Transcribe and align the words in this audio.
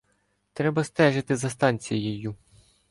Треба 0.53 0.83
стежити 0.83 1.35
за 1.35 1.49
станцією. 1.49 2.35